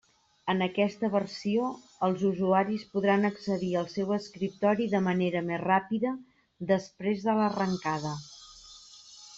En 0.51 0.61
aquesta 0.65 1.09
versió 1.15 1.67
els 2.07 2.23
usuaris 2.29 2.85
podran 2.95 3.29
accedir 3.31 3.69
al 3.83 3.91
seu 3.97 4.15
escriptori 4.17 4.89
de 4.95 5.03
manera 5.11 5.45
més 5.51 5.63
ràpida 5.67 6.15
després 6.73 7.25
de 7.29 7.37
l'arrencada. 7.43 8.17